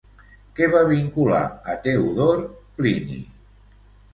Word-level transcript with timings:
Què 0.59 0.69
va 0.75 0.79
vincular 0.91 1.41
a 1.73 1.75
Teodor, 1.85 2.41
Plini? 2.81 3.21